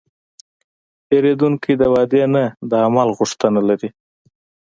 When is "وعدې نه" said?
1.93-2.43